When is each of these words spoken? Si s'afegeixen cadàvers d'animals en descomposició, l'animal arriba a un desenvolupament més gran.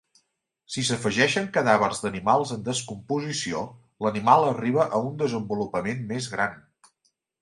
Si 0.75 0.83
s'afegeixen 0.87 1.49
cadàvers 1.57 2.01
d'animals 2.05 2.53
en 2.57 2.63
descomposició, 2.69 3.61
l'animal 4.07 4.47
arriba 4.49 4.87
a 5.01 5.03
un 5.11 5.15
desenvolupament 5.21 6.03
més 6.15 6.31
gran. 6.37 6.61